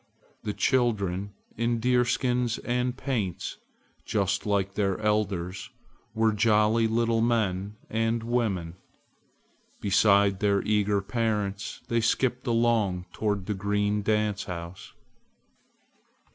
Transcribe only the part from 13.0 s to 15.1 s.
toward the green dance house.